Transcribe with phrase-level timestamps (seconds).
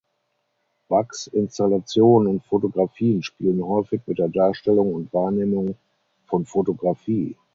[0.89, 5.75] Backs Installationen und Fotografien spielen häufig mit der Darstellung und Wahrnehmung
[6.25, 7.35] von Fotografie.